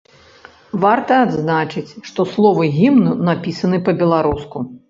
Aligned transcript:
Варта 0.85 1.13
адзначыць, 1.25 1.97
што 2.09 2.21
словы 2.33 2.63
гімну 2.81 3.11
напісаны 3.31 3.77
па-беларуску. 3.91 4.69